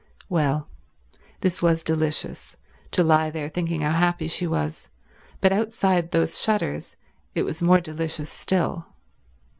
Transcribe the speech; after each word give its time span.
Well, 0.29 0.67
this 1.41 1.61
was 1.61 1.83
delicious, 1.83 2.57
to 2.89 3.03
lie 3.03 3.29
there 3.29 3.49
thinking 3.49 3.81
how 3.81 3.91
happy 3.91 4.27
she 4.27 4.47
was, 4.47 4.87
but 5.41 5.51
outside 5.53 6.09
those 6.09 6.41
shutters 6.41 6.95
it 7.35 7.43
was 7.43 7.61
more 7.61 7.79
delicious 7.81 8.31
still. 8.31 8.87